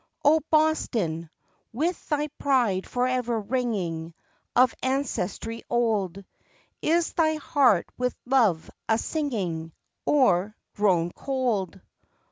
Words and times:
O 0.25 0.39
Boston! 0.49 1.29
With 1.71 2.09
thy 2.09 2.25
pride 2.39 2.87
forever 2.89 3.39
ringing 3.39 4.15
Of 4.55 4.73
ancestry 4.81 5.63
old, 5.69 6.25
Is 6.81 7.13
thy 7.13 7.35
heart 7.35 7.87
with 7.99 8.15
love 8.25 8.71
a 8.89 8.97
singing 8.97 9.73
Or 10.03 10.55
grown 10.75 11.11
cold? 11.11 11.79